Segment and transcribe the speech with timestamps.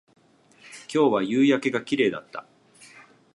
[0.91, 2.47] 今日は夕焼けが綺麗だった